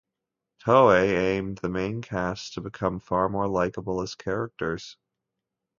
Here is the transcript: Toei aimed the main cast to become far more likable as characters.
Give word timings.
Toei 0.63 1.15
aimed 1.15 1.59
the 1.59 1.69
main 1.69 2.01
cast 2.01 2.55
to 2.55 2.61
become 2.61 2.99
far 2.99 3.29
more 3.29 3.47
likable 3.47 4.01
as 4.01 4.15
characters. 4.15 4.97